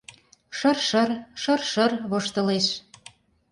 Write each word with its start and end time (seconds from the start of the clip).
Шыр-шыр, 0.57 1.11
шыр-шыр 1.41 1.91
воштылеш. 2.09 2.67